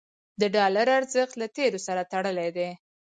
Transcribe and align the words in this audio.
د 0.41 0.41
ډالر 0.55 0.87
ارزښت 0.99 1.33
له 1.41 1.47
تیلو 1.55 1.79
سره 1.87 2.01
تړلی 2.11 2.49
دی. 2.57 2.69